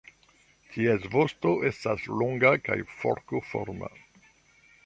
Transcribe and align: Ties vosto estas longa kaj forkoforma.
Ties 0.75 1.05
vosto 1.15 1.51
estas 1.71 2.07
longa 2.23 2.55
kaj 2.69 2.81
forkoforma. 3.03 3.93